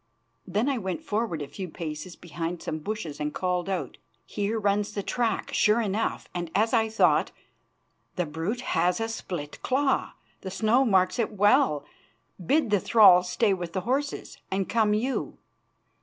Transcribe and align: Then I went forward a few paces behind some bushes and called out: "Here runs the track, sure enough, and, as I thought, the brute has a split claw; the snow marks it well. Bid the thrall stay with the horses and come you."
Then 0.47 0.67
I 0.67 0.79
went 0.79 1.03
forward 1.03 1.43
a 1.43 1.47
few 1.47 1.69
paces 1.69 2.15
behind 2.15 2.63
some 2.63 2.79
bushes 2.79 3.19
and 3.19 3.35
called 3.35 3.69
out: 3.69 3.99
"Here 4.25 4.59
runs 4.59 4.95
the 4.95 5.03
track, 5.03 5.53
sure 5.53 5.79
enough, 5.79 6.27
and, 6.33 6.49
as 6.55 6.73
I 6.73 6.89
thought, 6.89 7.29
the 8.15 8.25
brute 8.25 8.61
has 8.61 8.99
a 8.99 9.07
split 9.07 9.61
claw; 9.61 10.13
the 10.41 10.49
snow 10.49 10.85
marks 10.85 11.19
it 11.19 11.33
well. 11.33 11.85
Bid 12.43 12.71
the 12.71 12.79
thrall 12.79 13.21
stay 13.21 13.53
with 13.53 13.73
the 13.73 13.81
horses 13.81 14.39
and 14.49 14.67
come 14.67 14.95
you." 14.95 15.37